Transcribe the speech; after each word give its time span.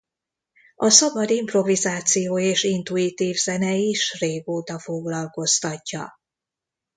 A 0.75 0.89
szabad 0.89 1.29
improvizáció 1.29 2.39
és 2.39 2.63
intuitív 2.63 3.35
zene 3.35 3.73
is 3.73 4.19
régóta 4.19 4.79
foglalkoztatja. 4.79 6.19